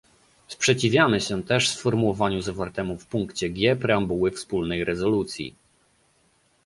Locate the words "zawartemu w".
2.41-3.07